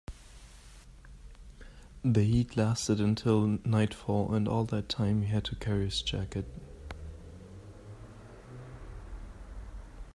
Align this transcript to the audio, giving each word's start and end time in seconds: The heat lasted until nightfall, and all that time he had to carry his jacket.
The 2.03 2.23
heat 2.23 2.57
lasted 2.57 2.99
until 2.99 3.59
nightfall, 3.63 4.33
and 4.33 4.47
all 4.47 4.63
that 4.63 4.89
time 4.89 5.21
he 5.21 5.27
had 5.27 5.45
to 5.45 5.55
carry 5.55 5.85
his 5.85 6.01
jacket. 6.01 6.45